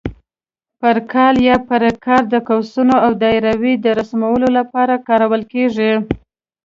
پر 0.79 0.97
کال 1.13 1.35
یا 1.47 1.55
پر 1.67 1.83
کار 2.05 2.23
د 2.33 2.35
قوسونو 2.47 2.95
او 3.05 3.11
دایرو 3.23 3.71
د 3.85 3.85
رسمولو 3.99 4.47
لپاره 4.57 4.93
کارول 5.07 5.43
کېږي. 5.53 5.91